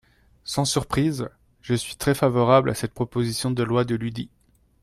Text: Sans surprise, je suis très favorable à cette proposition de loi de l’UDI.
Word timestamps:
Sans 0.45 0.65
surprise, 0.65 1.29
je 1.61 1.75
suis 1.75 1.95
très 1.95 2.15
favorable 2.15 2.71
à 2.71 2.73
cette 2.73 2.91
proposition 2.95 3.51
de 3.51 3.61
loi 3.61 3.85
de 3.85 3.93
l’UDI. 3.93 4.31